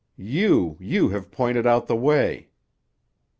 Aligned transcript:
You, 0.17 0.77
you 0.79 1.09
have 1.09 1.29
pointed 1.29 1.67
out 1.67 1.85
the 1.85 1.95
way. 1.95 2.47